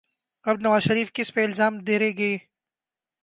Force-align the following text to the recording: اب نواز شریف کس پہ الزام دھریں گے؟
اب 0.45 0.61
نواز 0.61 0.81
شریف 0.83 1.11
کس 1.15 1.33
پہ 1.33 1.43
الزام 1.45 1.77
دھریں 1.87 2.11
گے؟ 2.17 2.37